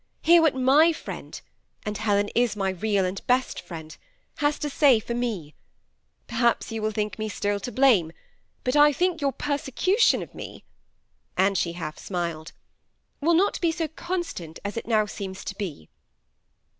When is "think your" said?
8.93-9.31